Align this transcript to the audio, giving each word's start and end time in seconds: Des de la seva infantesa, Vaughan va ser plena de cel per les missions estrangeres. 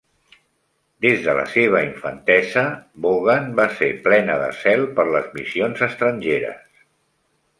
Des 1.05 1.19
de 1.25 1.33
la 1.39 1.43
seva 1.55 1.81
infantesa, 1.87 2.63
Vaughan 3.05 3.53
va 3.61 3.67
ser 3.81 3.91
plena 4.09 4.39
de 4.45 4.49
cel 4.63 4.85
per 5.01 5.07
les 5.17 5.29
missions 5.39 5.87
estrangeres. 5.89 6.67